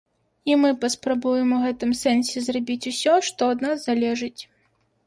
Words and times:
І 0.51 0.55
мы 0.61 0.71
паспрабуем 0.85 1.53
у 1.57 1.61
гэтым 1.65 1.93
сэнсе 2.01 2.45
зрабіць 2.49 2.89
усё, 2.95 3.13
што 3.29 3.41
ад 3.57 3.67
нас 3.69 3.77
залежыць. 3.89 4.39